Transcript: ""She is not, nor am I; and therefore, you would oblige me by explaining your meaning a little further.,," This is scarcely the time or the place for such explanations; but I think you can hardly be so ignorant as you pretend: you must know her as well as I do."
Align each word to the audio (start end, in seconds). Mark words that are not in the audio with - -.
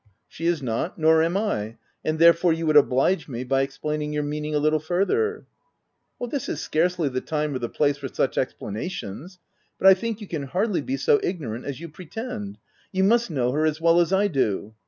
""She 0.27 0.47
is 0.47 0.63
not, 0.63 0.97
nor 0.97 1.21
am 1.21 1.37
I; 1.37 1.75
and 2.03 2.17
therefore, 2.17 2.53
you 2.53 2.65
would 2.65 2.75
oblige 2.75 3.27
me 3.27 3.43
by 3.43 3.61
explaining 3.61 4.11
your 4.13 4.23
meaning 4.23 4.55
a 4.55 4.57
little 4.57 4.79
further.,," 4.79 5.45
This 6.31 6.49
is 6.49 6.59
scarcely 6.59 7.07
the 7.07 7.21
time 7.21 7.53
or 7.53 7.59
the 7.59 7.69
place 7.69 7.97
for 7.97 8.07
such 8.07 8.35
explanations; 8.35 9.37
but 9.77 9.85
I 9.87 9.93
think 9.93 10.19
you 10.19 10.25
can 10.27 10.45
hardly 10.47 10.81
be 10.81 10.97
so 10.97 11.19
ignorant 11.21 11.65
as 11.65 11.79
you 11.79 11.87
pretend: 11.87 12.57
you 12.91 13.03
must 13.03 13.29
know 13.29 13.51
her 13.51 13.63
as 13.63 13.79
well 13.79 13.99
as 13.99 14.11
I 14.11 14.27
do." 14.27 14.73